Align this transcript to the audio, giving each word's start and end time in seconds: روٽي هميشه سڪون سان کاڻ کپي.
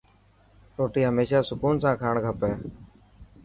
روٽي 0.77 1.01
هميشه 1.09 1.39
سڪون 1.49 1.75
سان 1.81 1.93
کاڻ 2.01 2.15
کپي. 2.25 2.51